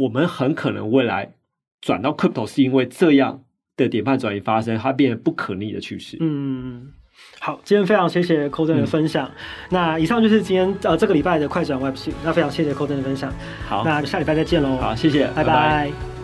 [0.00, 1.34] 我们很可能未来
[1.80, 3.44] 转到 crypto 是因为这样
[3.76, 6.92] 的典范转移发生，它变得不可逆的趋势，嗯。
[7.40, 9.26] 好，今天非常谢谢 Korten 的分享。
[9.26, 9.32] 嗯、
[9.70, 13.32] 那以上就是今天呃这个礼拜的快转 Web 系，那非常谢谢 Korten 的分享。
[13.66, 14.76] 好，那下礼拜再见喽。
[14.76, 15.44] 好，谢谢，拜拜。
[15.44, 15.52] 拜
[15.90, 16.15] 拜。